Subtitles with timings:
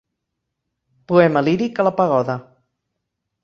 [1.11, 2.41] Poema líric a la pagoda.